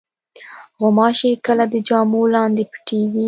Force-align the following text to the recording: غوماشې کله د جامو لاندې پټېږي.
غوماشې 0.79 1.31
کله 1.45 1.65
د 1.73 1.75
جامو 1.87 2.21
لاندې 2.33 2.63
پټېږي. 2.71 3.19